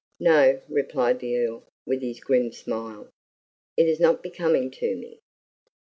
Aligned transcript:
"No," 0.19 0.59
replied 0.67 1.19
the 1.19 1.37
Earl, 1.37 1.63
with 1.85 2.01
his 2.01 2.19
grim 2.19 2.51
smile; 2.51 3.11
"it 3.77 3.87
is 3.87 3.99
not 3.99 4.23
becoming 4.23 4.71
to 4.71 4.95
me." 4.97 5.19